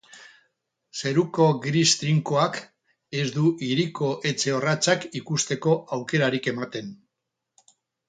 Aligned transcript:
Zeruko 1.01 1.45
gris 1.65 1.91
trinkoak 1.99 2.57
ez 3.21 3.27
du 3.37 3.45
hiriko 3.69 4.11
etxe 4.33 4.57
orratzak 4.61 5.09
ikusteko 5.23 5.79
aukerarik 6.01 6.55
ematen. 6.57 6.95